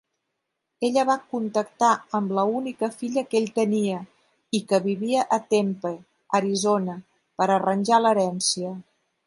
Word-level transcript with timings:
Ella 0.87 1.01
va 1.09 1.17
contactar 1.33 1.89
amb 2.19 2.33
la 2.37 2.45
única 2.61 2.89
filla 3.03 3.25
que 3.33 3.37
ell 3.41 3.45
tenia, 3.59 3.99
i 4.59 4.63
que 4.73 4.81
vivia 4.87 5.29
a 5.37 5.41
Tempe, 5.55 5.95
Arizona, 6.41 6.97
per 7.41 7.49
arranjar 7.59 8.01
l'herència. 8.07 8.77